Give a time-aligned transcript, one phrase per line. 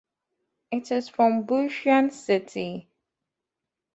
[0.71, 2.89] It is from Butuan City.